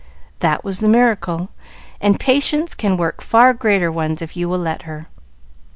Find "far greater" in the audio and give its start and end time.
3.21-3.91